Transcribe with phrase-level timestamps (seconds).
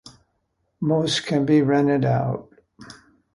[0.79, 2.51] Most can be rented out.